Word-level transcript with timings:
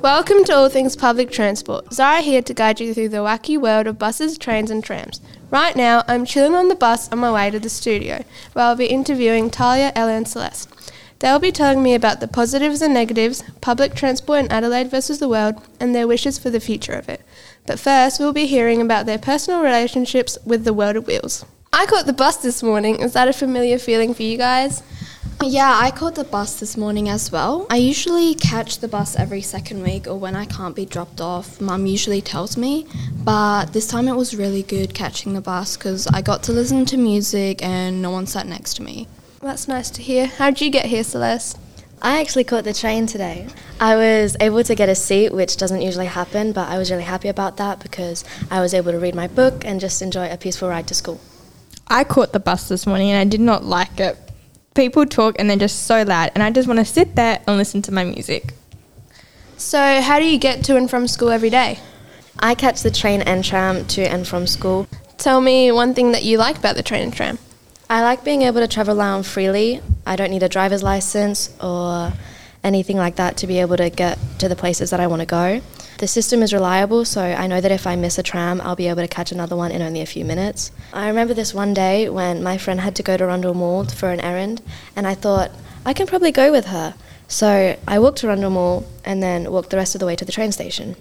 Welcome 0.00 0.44
to 0.44 0.54
All 0.54 0.68
Things 0.68 0.96
Public 0.96 1.30
Transport. 1.30 1.92
Zara 1.92 2.20
here 2.20 2.42
to 2.42 2.54
guide 2.54 2.80
you 2.80 2.92
through 2.92 3.10
the 3.10 3.18
wacky 3.18 3.60
world 3.60 3.86
of 3.86 3.98
buses, 3.98 4.38
trains, 4.38 4.70
and 4.70 4.82
trams. 4.82 5.20
Right 5.50 5.76
now, 5.76 6.02
I'm 6.08 6.24
chilling 6.24 6.54
on 6.54 6.68
the 6.68 6.74
bus 6.74 7.12
on 7.12 7.18
my 7.18 7.30
way 7.30 7.50
to 7.50 7.60
the 7.60 7.68
studio, 7.68 8.24
where 8.54 8.64
I'll 8.64 8.76
be 8.76 8.86
interviewing 8.86 9.50
Talia, 9.50 9.92
Ella, 9.94 10.12
and 10.12 10.26
Celeste. 10.26 10.68
They'll 11.20 11.38
be 11.38 11.52
telling 11.52 11.82
me 11.82 11.94
about 11.94 12.20
the 12.20 12.28
positives 12.28 12.82
and 12.82 12.94
negatives, 12.94 13.44
public 13.60 13.94
transport 13.94 14.40
in 14.40 14.50
Adelaide 14.50 14.90
versus 14.90 15.18
the 15.18 15.28
world, 15.28 15.56
and 15.78 15.94
their 15.94 16.08
wishes 16.08 16.38
for 16.38 16.50
the 16.50 16.60
future 16.60 16.94
of 16.94 17.08
it. 17.08 17.20
But 17.66 17.78
first, 17.78 18.18
we'll 18.18 18.32
be 18.32 18.46
hearing 18.46 18.80
about 18.80 19.06
their 19.06 19.18
personal 19.18 19.62
relationships 19.62 20.38
with 20.44 20.64
the 20.64 20.72
world 20.72 20.96
of 20.96 21.06
wheels. 21.06 21.44
I 21.72 21.86
caught 21.86 22.04
the 22.04 22.12
bus 22.12 22.36
this 22.36 22.62
morning. 22.62 22.96
Is 22.96 23.14
that 23.14 23.28
a 23.28 23.32
familiar 23.32 23.78
feeling 23.78 24.12
for 24.12 24.22
you 24.22 24.36
guys? 24.36 24.82
Yeah, 25.42 25.78
I 25.80 25.90
caught 25.90 26.16
the 26.16 26.24
bus 26.24 26.60
this 26.60 26.76
morning 26.76 27.08
as 27.08 27.32
well. 27.32 27.66
I 27.70 27.76
usually 27.76 28.34
catch 28.34 28.80
the 28.80 28.88
bus 28.88 29.16
every 29.16 29.40
second 29.40 29.82
week 29.82 30.06
or 30.06 30.16
when 30.16 30.36
I 30.36 30.44
can't 30.44 30.76
be 30.76 30.84
dropped 30.84 31.22
off. 31.22 31.58
Mum 31.58 31.86
usually 31.86 32.20
tells 32.20 32.58
me, 32.58 32.86
but 33.24 33.72
this 33.72 33.86
time 33.86 34.08
it 34.08 34.16
was 34.16 34.36
really 34.36 34.62
good 34.62 34.92
catching 34.92 35.32
the 35.32 35.40
bus 35.40 35.78
because 35.78 36.06
I 36.08 36.20
got 36.20 36.42
to 36.42 36.52
listen 36.52 36.84
to 36.84 36.98
music 36.98 37.64
and 37.64 38.02
no 38.02 38.10
one 38.10 38.26
sat 38.26 38.46
next 38.46 38.74
to 38.74 38.82
me. 38.82 39.08
That's 39.40 39.66
nice 39.66 39.88
to 39.92 40.02
hear. 40.02 40.26
How 40.26 40.50
did 40.50 40.60
you 40.60 40.70
get 40.70 40.84
here, 40.84 41.02
Celeste? 41.02 41.56
I 42.02 42.20
actually 42.20 42.44
caught 42.44 42.64
the 42.64 42.74
train 42.74 43.06
today. 43.06 43.46
I 43.80 43.96
was 43.96 44.36
able 44.40 44.64
to 44.64 44.74
get 44.74 44.90
a 44.90 44.94
seat, 44.94 45.32
which 45.32 45.56
doesn't 45.56 45.80
usually 45.80 46.06
happen, 46.06 46.52
but 46.52 46.68
I 46.68 46.76
was 46.76 46.90
really 46.90 47.04
happy 47.04 47.28
about 47.28 47.56
that 47.56 47.80
because 47.80 48.22
I 48.50 48.60
was 48.60 48.74
able 48.74 48.92
to 48.92 48.98
read 48.98 49.14
my 49.14 49.28
book 49.28 49.64
and 49.64 49.80
just 49.80 50.02
enjoy 50.02 50.28
a 50.30 50.36
peaceful 50.36 50.68
ride 50.68 50.86
to 50.88 50.94
school. 50.94 51.20
I 51.92 52.04
caught 52.04 52.32
the 52.32 52.38
bus 52.38 52.68
this 52.68 52.86
morning 52.86 53.10
and 53.10 53.18
I 53.18 53.28
did 53.28 53.40
not 53.40 53.64
like 53.64 53.98
it. 53.98 54.16
People 54.76 55.04
talk 55.06 55.34
and 55.40 55.50
they're 55.50 55.56
just 55.56 55.86
so 55.86 56.04
loud, 56.04 56.30
and 56.34 56.44
I 56.44 56.50
just 56.52 56.68
want 56.68 56.78
to 56.78 56.84
sit 56.84 57.16
there 57.16 57.42
and 57.48 57.56
listen 57.56 57.82
to 57.82 57.92
my 57.92 58.04
music. 58.04 58.54
So, 59.56 60.00
how 60.00 60.20
do 60.20 60.24
you 60.24 60.38
get 60.38 60.62
to 60.66 60.76
and 60.76 60.88
from 60.88 61.08
school 61.08 61.30
every 61.30 61.50
day? 61.50 61.80
I 62.38 62.54
catch 62.54 62.82
the 62.82 62.90
train 62.92 63.22
and 63.22 63.44
tram 63.44 63.84
to 63.88 64.02
and 64.02 64.26
from 64.26 64.46
school. 64.46 64.86
Tell 65.18 65.40
me 65.40 65.72
one 65.72 65.92
thing 65.92 66.12
that 66.12 66.22
you 66.22 66.38
like 66.38 66.56
about 66.56 66.76
the 66.76 66.84
train 66.84 67.02
and 67.02 67.12
tram. 67.12 67.38
I 67.90 68.02
like 68.02 68.22
being 68.22 68.42
able 68.42 68.60
to 68.60 68.68
travel 68.68 69.00
around 69.00 69.26
freely. 69.26 69.82
I 70.06 70.14
don't 70.14 70.30
need 70.30 70.44
a 70.44 70.48
driver's 70.48 70.84
license 70.84 71.52
or 71.60 72.12
anything 72.62 72.98
like 72.98 73.16
that 73.16 73.36
to 73.38 73.48
be 73.48 73.58
able 73.58 73.76
to 73.78 73.90
get 73.90 74.16
to 74.38 74.48
the 74.48 74.56
places 74.56 74.90
that 74.90 75.00
I 75.00 75.08
want 75.08 75.20
to 75.20 75.26
go. 75.26 75.60
The 76.00 76.08
system 76.08 76.42
is 76.42 76.54
reliable, 76.54 77.04
so 77.04 77.20
I 77.20 77.46
know 77.46 77.60
that 77.60 77.70
if 77.70 77.86
I 77.86 77.94
miss 77.94 78.16
a 78.16 78.22
tram, 78.22 78.58
I'll 78.62 78.74
be 78.74 78.88
able 78.88 79.02
to 79.02 79.06
catch 79.06 79.32
another 79.32 79.54
one 79.54 79.70
in 79.70 79.82
only 79.82 80.00
a 80.00 80.06
few 80.06 80.24
minutes. 80.24 80.72
I 80.94 81.08
remember 81.08 81.34
this 81.34 81.52
one 81.52 81.74
day 81.74 82.08
when 82.08 82.42
my 82.42 82.56
friend 82.56 82.80
had 82.80 82.96
to 82.96 83.02
go 83.02 83.18
to 83.18 83.26
Rundle 83.26 83.52
Mall 83.52 83.84
for 83.84 84.10
an 84.10 84.18
errand, 84.20 84.62
and 84.96 85.06
I 85.06 85.14
thought, 85.14 85.50
I 85.84 85.92
can 85.92 86.06
probably 86.06 86.32
go 86.32 86.50
with 86.50 86.68
her. 86.68 86.94
So 87.28 87.76
I 87.86 87.98
walked 87.98 88.16
to 88.20 88.28
Rundle 88.28 88.48
Mall 88.48 88.86
and 89.04 89.22
then 89.22 89.52
walked 89.52 89.68
the 89.68 89.76
rest 89.76 89.94
of 89.94 89.98
the 89.98 90.06
way 90.06 90.16
to 90.16 90.24
the 90.24 90.32
train 90.32 90.52
station. 90.52 90.96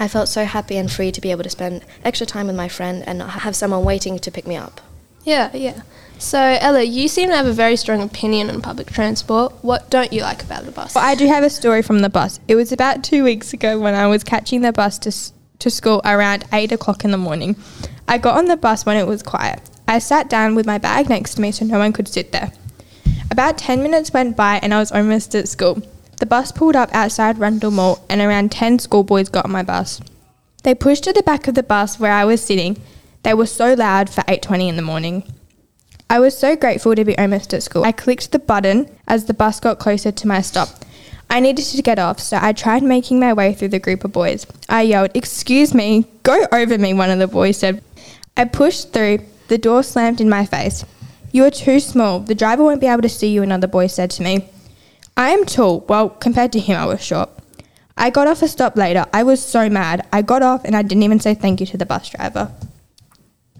I 0.00 0.08
felt 0.08 0.28
so 0.28 0.44
happy 0.44 0.78
and 0.78 0.90
free 0.90 1.12
to 1.12 1.20
be 1.20 1.30
able 1.30 1.44
to 1.44 1.50
spend 1.50 1.84
extra 2.04 2.26
time 2.26 2.48
with 2.48 2.56
my 2.56 2.66
friend 2.66 3.04
and 3.06 3.20
not 3.20 3.30
have 3.30 3.54
someone 3.54 3.84
waiting 3.84 4.18
to 4.18 4.30
pick 4.32 4.48
me 4.48 4.56
up. 4.56 4.80
Yeah, 5.24 5.50
yeah. 5.54 5.82
So, 6.18 6.38
Ella, 6.38 6.82
you 6.82 7.08
seem 7.08 7.28
to 7.30 7.36
have 7.36 7.46
a 7.46 7.52
very 7.52 7.76
strong 7.76 8.00
opinion 8.02 8.48
on 8.48 8.62
public 8.62 8.90
transport. 8.90 9.52
What 9.62 9.90
don't 9.90 10.12
you 10.12 10.22
like 10.22 10.42
about 10.42 10.64
the 10.64 10.70
bus? 10.70 10.94
Well, 10.94 11.04
I 11.04 11.14
do 11.14 11.26
have 11.26 11.42
a 11.42 11.50
story 11.50 11.82
from 11.82 12.00
the 12.00 12.08
bus. 12.08 12.40
It 12.46 12.54
was 12.54 12.72
about 12.72 13.02
two 13.02 13.24
weeks 13.24 13.52
ago 13.52 13.80
when 13.80 13.94
I 13.94 14.06
was 14.06 14.22
catching 14.22 14.60
the 14.62 14.72
bus 14.72 14.98
to, 15.00 15.12
to 15.58 15.70
school 15.70 16.00
around 16.04 16.44
8 16.52 16.72
o'clock 16.72 17.04
in 17.04 17.10
the 17.10 17.18
morning. 17.18 17.56
I 18.06 18.18
got 18.18 18.38
on 18.38 18.46
the 18.46 18.56
bus 18.56 18.86
when 18.86 18.96
it 18.96 19.06
was 19.06 19.22
quiet. 19.22 19.60
I 19.88 19.98
sat 19.98 20.30
down 20.30 20.54
with 20.54 20.66
my 20.66 20.78
bag 20.78 21.08
next 21.08 21.34
to 21.34 21.40
me 21.40 21.52
so 21.52 21.64
no 21.64 21.78
one 21.78 21.92
could 21.92 22.08
sit 22.08 22.32
there. 22.32 22.52
About 23.30 23.58
10 23.58 23.82
minutes 23.82 24.12
went 24.12 24.36
by 24.36 24.60
and 24.62 24.72
I 24.72 24.78
was 24.78 24.92
almost 24.92 25.34
at 25.34 25.48
school. 25.48 25.82
The 26.18 26.26
bus 26.26 26.52
pulled 26.52 26.76
up 26.76 26.94
outside 26.94 27.38
Rundle 27.38 27.70
Mall 27.70 28.04
and 28.08 28.20
around 28.20 28.52
10 28.52 28.78
schoolboys 28.78 29.28
got 29.28 29.44
on 29.44 29.50
my 29.50 29.62
bus. 29.62 30.00
They 30.62 30.74
pushed 30.74 31.04
to 31.04 31.12
the 31.12 31.22
back 31.22 31.48
of 31.48 31.54
the 31.54 31.62
bus 31.62 31.98
where 31.98 32.12
I 32.12 32.24
was 32.24 32.42
sitting. 32.42 32.80
They 33.24 33.34
were 33.34 33.46
so 33.46 33.72
loud 33.72 34.10
for 34.10 34.22
8:20 34.28 34.68
in 34.68 34.76
the 34.76 34.82
morning. 34.82 35.24
I 36.10 36.20
was 36.20 36.36
so 36.36 36.54
grateful 36.54 36.94
to 36.94 37.04
be 37.06 37.18
almost 37.18 37.54
at 37.54 37.62
school. 37.62 37.82
I 37.82 37.92
clicked 37.92 38.30
the 38.32 38.38
button 38.38 38.88
as 39.08 39.24
the 39.24 39.32
bus 39.32 39.60
got 39.60 39.78
closer 39.78 40.12
to 40.12 40.28
my 40.28 40.42
stop. 40.42 40.68
I 41.30 41.40
needed 41.40 41.64
to 41.64 41.82
get 41.82 41.98
off, 41.98 42.20
so 42.20 42.38
I 42.40 42.52
tried 42.52 42.82
making 42.82 43.18
my 43.18 43.32
way 43.32 43.54
through 43.54 43.68
the 43.68 43.78
group 43.78 44.04
of 44.04 44.12
boys. 44.12 44.46
I 44.68 44.82
yelled, 44.82 45.10
Excuse 45.14 45.72
me, 45.72 46.04
go 46.22 46.46
over 46.52 46.76
me, 46.76 46.92
one 46.92 47.10
of 47.10 47.18
the 47.18 47.26
boys 47.26 47.56
said. 47.56 47.82
I 48.36 48.44
pushed 48.44 48.92
through, 48.92 49.20
the 49.48 49.56
door 49.56 49.82
slammed 49.82 50.20
in 50.20 50.28
my 50.28 50.44
face. 50.44 50.84
You 51.32 51.46
are 51.46 51.50
too 51.50 51.80
small, 51.80 52.20
the 52.20 52.34
driver 52.34 52.62
won't 52.62 52.82
be 52.82 52.86
able 52.86 53.02
to 53.02 53.08
see 53.08 53.32
you, 53.32 53.42
another 53.42 53.66
boy 53.66 53.86
said 53.86 54.10
to 54.12 54.22
me. 54.22 54.48
I 55.16 55.30
am 55.30 55.46
tall, 55.46 55.80
well, 55.88 56.10
compared 56.10 56.52
to 56.52 56.60
him, 56.60 56.76
I 56.78 56.84
was 56.84 57.02
short. 57.02 57.30
I 57.96 58.10
got 58.10 58.26
off 58.26 58.42
a 58.42 58.48
stop 58.48 58.76
later. 58.76 59.06
I 59.14 59.22
was 59.22 59.42
so 59.42 59.70
mad. 59.70 60.06
I 60.12 60.20
got 60.20 60.42
off 60.42 60.64
and 60.64 60.76
I 60.76 60.82
didn't 60.82 61.04
even 61.04 61.20
say 61.20 61.34
thank 61.34 61.60
you 61.60 61.66
to 61.66 61.78
the 61.78 61.86
bus 61.86 62.10
driver. 62.10 62.52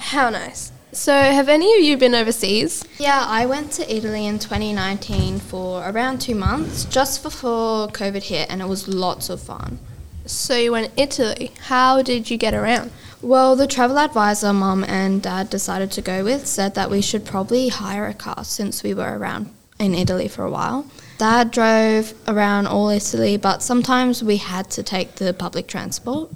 How 0.00 0.30
nice. 0.30 0.72
So, 0.92 1.12
have 1.12 1.48
any 1.48 1.76
of 1.76 1.82
you 1.84 1.96
been 1.96 2.16
overseas? 2.16 2.84
Yeah, 2.98 3.24
I 3.28 3.46
went 3.46 3.70
to 3.72 3.94
Italy 3.94 4.26
in 4.26 4.38
2019 4.40 5.38
for 5.38 5.88
around 5.88 6.20
two 6.20 6.34
months 6.34 6.84
just 6.84 7.22
before 7.22 7.86
COVID 7.88 8.24
hit, 8.24 8.50
and 8.50 8.60
it 8.60 8.66
was 8.66 8.88
lots 8.88 9.28
of 9.28 9.40
fun. 9.40 9.78
So, 10.26 10.56
you 10.56 10.72
went 10.72 10.96
to 10.96 11.02
Italy. 11.02 11.52
How 11.66 12.02
did 12.02 12.30
you 12.30 12.36
get 12.38 12.54
around? 12.54 12.90
Well, 13.22 13.54
the 13.54 13.66
travel 13.66 13.98
advisor 13.98 14.52
mum 14.52 14.82
and 14.84 15.22
dad 15.22 15.50
decided 15.50 15.92
to 15.92 16.02
go 16.02 16.24
with 16.24 16.46
said 16.46 16.74
that 16.74 16.90
we 16.90 17.02
should 17.02 17.24
probably 17.24 17.68
hire 17.68 18.06
a 18.06 18.14
car 18.14 18.42
since 18.44 18.82
we 18.82 18.94
were 18.94 19.16
around 19.18 19.54
in 19.78 19.94
Italy 19.94 20.26
for 20.26 20.44
a 20.44 20.50
while. 20.50 20.86
Dad 21.18 21.50
drove 21.50 22.14
around 22.26 22.66
all 22.66 22.88
Italy, 22.88 23.36
but 23.36 23.62
sometimes 23.62 24.24
we 24.24 24.38
had 24.38 24.70
to 24.70 24.82
take 24.82 25.16
the 25.16 25.34
public 25.34 25.66
transport. 25.66 26.30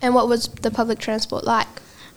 And 0.00 0.14
what 0.14 0.28
was 0.28 0.48
the 0.48 0.70
public 0.70 1.00
transport 1.00 1.44
like? 1.44 1.66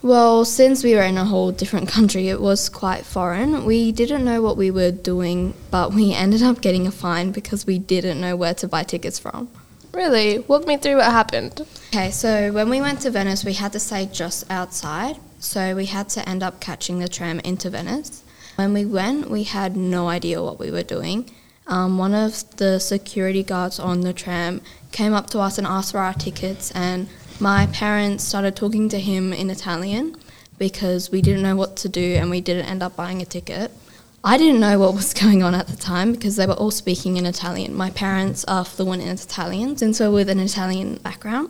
Well, 0.03 0.45
since 0.45 0.83
we 0.83 0.95
were 0.95 1.03
in 1.03 1.17
a 1.19 1.25
whole 1.25 1.51
different 1.51 1.87
country, 1.89 2.29
it 2.29 2.41
was 2.41 2.69
quite 2.69 3.05
foreign. 3.05 3.65
We 3.65 3.91
didn't 3.91 4.25
know 4.25 4.41
what 4.41 4.57
we 4.57 4.71
were 4.71 4.91
doing, 4.91 5.53
but 5.69 5.93
we 5.93 6.13
ended 6.23 6.41
up 6.41 6.61
getting 6.61 6.87
a 6.87 6.91
fine 6.91 7.31
because 7.31 7.67
we 7.67 7.77
didn't 7.77 8.19
know 8.19 8.35
where 8.35 8.55
to 8.55 8.67
buy 8.67 8.83
tickets 8.83 9.19
from. 9.19 9.49
Really? 9.93 10.39
Walk 10.39 10.65
me 10.65 10.77
through 10.77 10.97
what 10.97 11.11
happened. 11.11 11.67
Okay, 11.89 12.11
so 12.11 12.51
when 12.51 12.69
we 12.69 12.81
went 12.81 13.01
to 13.01 13.11
Venice, 13.11 13.43
we 13.43 13.53
had 13.53 13.73
to 13.73 13.79
stay 13.79 14.07
just 14.11 14.49
outside, 14.49 15.17
so 15.39 15.75
we 15.75 15.85
had 15.85 16.09
to 16.09 16.27
end 16.27 16.41
up 16.41 16.59
catching 16.61 16.99
the 16.99 17.09
tram 17.09 17.39
into 17.41 17.69
Venice. 17.69 18.23
When 18.55 18.73
we 18.73 18.85
went, 18.85 19.29
we 19.29 19.43
had 19.43 19.75
no 19.75 20.07
idea 20.07 20.41
what 20.41 20.59
we 20.59 20.71
were 20.71 20.83
doing. 20.83 21.29
Um, 21.67 21.97
one 21.97 22.13
of 22.15 22.57
the 22.57 22.79
security 22.79 23.43
guards 23.43 23.79
on 23.79 24.01
the 24.01 24.13
tram 24.13 24.61
came 24.91 25.13
up 25.13 25.29
to 25.31 25.39
us 25.39 25.57
and 25.57 25.67
asked 25.67 25.91
for 25.91 25.99
our 25.99 26.13
tickets, 26.13 26.71
and 26.71 27.07
my 27.41 27.65
parents 27.73 28.23
started 28.23 28.55
talking 28.55 28.87
to 28.89 28.99
him 28.99 29.33
in 29.33 29.49
Italian 29.49 30.15
because 30.59 31.09
we 31.09 31.23
didn't 31.23 31.41
know 31.41 31.55
what 31.55 31.75
to 31.77 31.89
do 31.89 32.13
and 32.13 32.29
we 32.29 32.39
didn't 32.39 32.67
end 32.67 32.83
up 32.83 32.95
buying 32.95 33.19
a 33.19 33.25
ticket. 33.25 33.71
I 34.23 34.37
didn't 34.37 34.59
know 34.59 34.77
what 34.77 34.93
was 34.93 35.11
going 35.21 35.41
on 35.41 35.55
at 35.55 35.67
the 35.67 35.75
time 35.75 36.11
because 36.11 36.35
they 36.35 36.45
were 36.45 36.53
all 36.53 36.69
speaking 36.69 37.17
in 37.17 37.25
Italian. 37.25 37.73
My 37.73 37.89
parents 37.89 38.45
are 38.45 38.63
fluent 38.63 39.01
in 39.01 39.09
Italian 39.09 39.75
since 39.75 39.99
we're 39.99 40.11
with 40.11 40.29
an 40.29 40.39
Italian 40.39 40.97
background. 40.97 41.49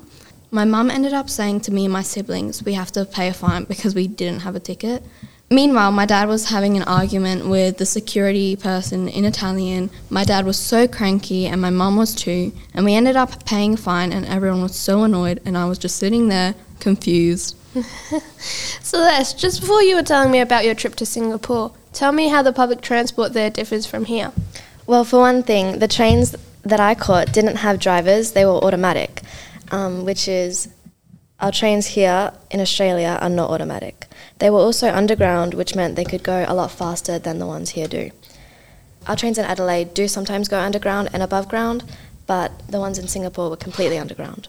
My 0.49 0.63
mum 0.63 0.89
ended 0.89 1.13
up 1.13 1.29
saying 1.29 1.61
to 1.61 1.73
me 1.73 1.85
and 1.85 1.93
my 1.93 2.03
siblings, 2.03 2.63
we 2.63 2.73
have 2.73 2.93
to 2.93 3.03
pay 3.03 3.27
a 3.27 3.33
fine 3.33 3.65
because 3.65 3.93
we 3.93 4.07
didn't 4.07 4.41
have 4.41 4.55
a 4.55 4.61
ticket. 4.61 5.03
Meanwhile, 5.51 5.91
my 5.91 6.05
dad 6.05 6.29
was 6.29 6.49
having 6.49 6.77
an 6.77 6.83
argument 6.83 7.45
with 7.45 7.77
the 7.77 7.85
security 7.85 8.55
person 8.55 9.09
in 9.09 9.25
Italian. 9.25 9.89
My 10.09 10.23
dad 10.23 10.45
was 10.45 10.57
so 10.57 10.87
cranky, 10.87 11.45
and 11.45 11.59
my 11.59 11.69
mum 11.69 11.97
was 11.97 12.15
too. 12.15 12.53
And 12.73 12.85
we 12.85 12.95
ended 12.95 13.17
up 13.17 13.43
paying 13.43 13.73
a 13.73 13.77
fine, 13.77 14.13
and 14.13 14.25
everyone 14.25 14.61
was 14.61 14.75
so 14.75 15.03
annoyed, 15.03 15.41
and 15.43 15.57
I 15.57 15.65
was 15.65 15.77
just 15.77 15.97
sitting 15.97 16.29
there 16.29 16.55
confused. 16.79 17.57
Celeste, 18.39 19.37
just 19.37 19.59
before 19.59 19.83
you 19.83 19.97
were 19.97 20.03
telling 20.03 20.31
me 20.31 20.39
about 20.39 20.63
your 20.63 20.73
trip 20.73 20.95
to 20.95 21.05
Singapore, 21.05 21.73
tell 21.91 22.13
me 22.13 22.29
how 22.29 22.41
the 22.41 22.53
public 22.53 22.79
transport 22.79 23.33
there 23.33 23.49
differs 23.49 23.85
from 23.85 24.05
here. 24.05 24.31
Well, 24.87 25.03
for 25.03 25.19
one 25.19 25.43
thing, 25.43 25.79
the 25.79 25.87
trains 25.89 26.33
that 26.63 26.79
I 26.79 26.95
caught 26.95 27.33
didn't 27.33 27.57
have 27.57 27.77
drivers, 27.77 28.31
they 28.31 28.45
were 28.45 28.63
automatic, 28.63 29.21
um, 29.69 30.05
which 30.05 30.29
is 30.29 30.69
our 31.41 31.51
trains 31.51 31.87
here 31.87 32.31
in 32.51 32.61
Australia 32.61 33.17
are 33.19 33.29
not 33.29 33.49
automatic. 33.49 34.07
They 34.37 34.51
were 34.51 34.59
also 34.59 34.93
underground, 34.93 35.55
which 35.55 35.75
meant 35.75 35.95
they 35.95 36.05
could 36.05 36.23
go 36.23 36.45
a 36.47 36.53
lot 36.53 36.71
faster 36.71 37.17
than 37.17 37.39
the 37.39 37.47
ones 37.47 37.71
here 37.71 37.87
do. 37.87 38.11
Our 39.07 39.15
trains 39.15 39.39
in 39.39 39.45
Adelaide 39.45 39.95
do 39.95 40.07
sometimes 40.07 40.47
go 40.47 40.59
underground 40.59 41.09
and 41.11 41.23
above 41.23 41.49
ground, 41.49 41.83
but 42.27 42.51
the 42.69 42.79
ones 42.79 42.99
in 42.99 43.07
Singapore 43.07 43.49
were 43.49 43.57
completely 43.57 43.97
underground. 43.97 44.47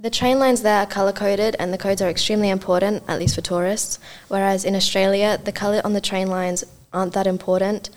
The 0.00 0.08
train 0.08 0.38
lines 0.38 0.62
there 0.62 0.80
are 0.80 0.86
colour 0.86 1.12
coded, 1.12 1.54
and 1.58 1.72
the 1.72 1.78
codes 1.78 2.00
are 2.00 2.08
extremely 2.08 2.48
important, 2.48 3.02
at 3.06 3.18
least 3.18 3.34
for 3.34 3.42
tourists, 3.42 3.98
whereas 4.28 4.64
in 4.64 4.74
Australia, 4.74 5.38
the 5.42 5.52
colour 5.52 5.82
on 5.84 5.92
the 5.92 6.00
train 6.00 6.28
lines 6.28 6.64
aren't 6.92 7.12
that 7.12 7.26
important 7.26 7.90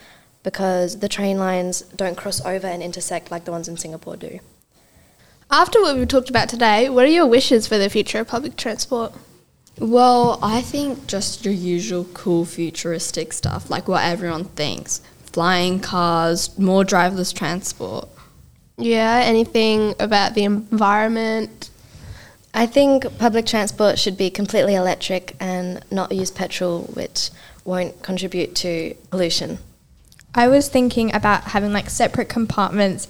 because 0.44 1.00
the 1.00 1.10
train 1.10 1.38
lines 1.38 1.82
don't 1.96 2.18
cross 2.18 2.46
over 2.46 2.68
and 2.68 2.84
intersect 2.84 3.32
like 3.32 3.46
the 3.46 3.52
ones 3.52 3.68
in 3.68 3.78
Singapore 3.78 4.18
do. 4.18 4.40
After 5.50 5.82
what 5.82 5.96
we've 5.96 6.08
talked 6.08 6.30
about 6.30 6.50
today, 6.50 6.90
what 6.90 7.06
are 7.06 7.10
your 7.10 7.26
wishes 7.26 7.68
for 7.68 7.78
the 7.78 7.90
future 7.90 8.20
of 8.20 8.28
public 8.28 8.58
transport? 8.58 9.14
Well, 9.80 10.40
I 10.42 10.62
think 10.62 11.08
just 11.08 11.46
your 11.46 11.54
usual 11.54 12.04
cool 12.14 12.44
futuristic 12.44 13.32
stuff, 13.32 13.70
like 13.70 13.88
what 13.88 14.04
everyone 14.04 14.46
thinks 14.46 15.02
flying 15.32 15.80
cars, 15.80 16.58
more 16.58 16.84
driverless 16.84 17.34
transport. 17.34 18.10
Yeah, 18.78 19.22
anything 19.24 19.94
about 20.00 20.34
the 20.34 20.44
environment? 20.44 21.70
I 22.54 22.66
think 22.66 23.18
public 23.20 23.46
transport 23.46 24.00
should 24.00 24.18
be 24.18 24.30
completely 24.30 24.74
electric 24.76 25.36
and 25.40 25.84
not 25.92 26.12
use 26.12 26.32
petrol, 26.32 26.84
which 26.94 27.30
won't 27.64 28.02
contribute 28.02 28.56
to 28.56 28.96
pollution. 29.12 29.60
I 30.34 30.48
was 30.48 30.70
thinking 30.70 31.14
about 31.16 31.44
having 31.44 31.72
like 31.72 31.90
separate 31.90 32.30
compartments. 32.30 33.08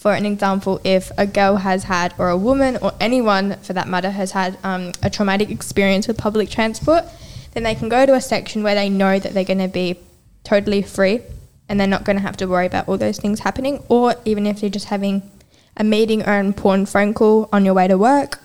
For 0.00 0.14
an 0.14 0.24
example, 0.24 0.80
if 0.82 1.12
a 1.18 1.26
girl 1.26 1.56
has 1.56 1.84
had, 1.84 2.14
or 2.16 2.30
a 2.30 2.36
woman, 2.38 2.78
or 2.80 2.94
anyone 2.98 3.56
for 3.56 3.74
that 3.74 3.86
matter, 3.86 4.08
has 4.08 4.30
had 4.30 4.56
um, 4.64 4.92
a 5.02 5.10
traumatic 5.10 5.50
experience 5.50 6.08
with 6.08 6.16
public 6.16 6.48
transport, 6.48 7.04
then 7.52 7.64
they 7.64 7.74
can 7.74 7.90
go 7.90 8.06
to 8.06 8.14
a 8.14 8.20
section 8.22 8.62
where 8.62 8.74
they 8.74 8.88
know 8.88 9.18
that 9.18 9.34
they're 9.34 9.44
going 9.44 9.58
to 9.58 9.68
be 9.68 10.00
totally 10.42 10.80
free 10.80 11.20
and 11.68 11.78
they're 11.78 11.86
not 11.86 12.04
going 12.04 12.16
to 12.16 12.22
have 12.22 12.38
to 12.38 12.46
worry 12.46 12.64
about 12.64 12.88
all 12.88 12.96
those 12.96 13.18
things 13.18 13.40
happening. 13.40 13.84
Or 13.90 14.14
even 14.24 14.46
if 14.46 14.62
you're 14.62 14.70
just 14.70 14.86
having 14.86 15.30
a 15.76 15.84
meeting 15.84 16.22
or 16.22 16.32
an 16.32 16.46
important 16.46 16.88
phone 16.88 17.12
call 17.12 17.50
on 17.52 17.66
your 17.66 17.74
way 17.74 17.86
to 17.86 17.98
work, 17.98 18.40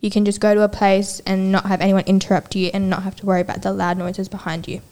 you 0.00 0.10
can 0.10 0.26
just 0.26 0.38
go 0.38 0.54
to 0.54 0.60
a 0.60 0.68
place 0.68 1.20
and 1.20 1.50
not 1.50 1.64
have 1.64 1.80
anyone 1.80 2.04
interrupt 2.04 2.54
you 2.54 2.70
and 2.74 2.90
not 2.90 3.04
have 3.04 3.16
to 3.16 3.24
worry 3.24 3.40
about 3.40 3.62
the 3.62 3.72
loud 3.72 3.96
noises 3.96 4.28
behind 4.28 4.68
you. 4.68 4.82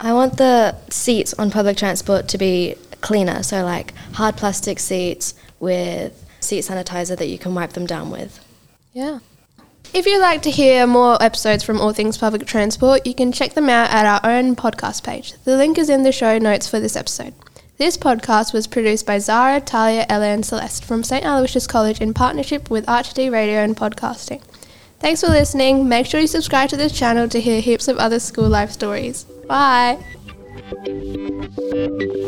I 0.00 0.14
want 0.14 0.38
the 0.38 0.76
seats 0.88 1.34
on 1.34 1.50
public 1.50 1.76
transport 1.76 2.26
to 2.28 2.38
be 2.38 2.76
cleaner, 3.00 3.42
so 3.42 3.64
like 3.64 3.94
hard 4.14 4.36
plastic 4.36 4.78
seats 4.78 5.34
with 5.60 6.24
seat 6.40 6.60
sanitizer 6.60 7.16
that 7.16 7.28
you 7.28 7.38
can 7.38 7.54
wipe 7.54 7.72
them 7.72 7.86
down 7.86 8.10
with. 8.10 8.44
Yeah. 8.92 9.20
If 9.94 10.06
you'd 10.06 10.20
like 10.20 10.42
to 10.42 10.50
hear 10.50 10.86
more 10.86 11.22
episodes 11.22 11.64
from 11.64 11.80
All 11.80 11.92
Things 11.92 12.18
Public 12.18 12.46
Transport, 12.46 13.06
you 13.06 13.14
can 13.14 13.32
check 13.32 13.54
them 13.54 13.70
out 13.70 13.90
at 13.90 14.04
our 14.04 14.30
own 14.30 14.54
podcast 14.54 15.02
page. 15.02 15.32
The 15.44 15.56
link 15.56 15.78
is 15.78 15.88
in 15.88 16.02
the 16.02 16.12
show 16.12 16.36
notes 16.38 16.68
for 16.68 16.78
this 16.78 16.94
episode. 16.94 17.32
This 17.78 17.96
podcast 17.96 18.52
was 18.52 18.66
produced 18.66 19.06
by 19.06 19.18
Zara, 19.18 19.60
Talia, 19.60 20.04
Ella, 20.08 20.26
and 20.26 20.44
Celeste 20.44 20.84
from 20.84 21.04
St. 21.04 21.24
Aloysius 21.24 21.66
College 21.66 22.00
in 22.00 22.12
partnership 22.12 22.70
with 22.70 22.84
ArchD 22.86 23.30
Radio 23.30 23.60
and 23.60 23.76
Podcasting. 23.76 24.42
Thanks 24.98 25.20
for 25.20 25.28
listening. 25.28 25.88
Make 25.88 26.06
sure 26.06 26.20
you 26.20 26.26
subscribe 26.26 26.68
to 26.70 26.76
this 26.76 26.92
channel 26.92 27.28
to 27.28 27.40
hear 27.40 27.60
heaps 27.60 27.86
of 27.86 27.96
other 27.96 28.18
school 28.18 28.48
life 28.48 28.72
stories. 28.72 29.24
Bye. 29.46 29.98
Thank 31.70 32.02
you. 32.02 32.18